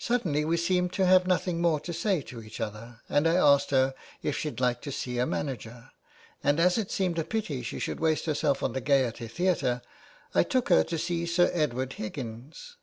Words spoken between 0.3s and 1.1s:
we seemed to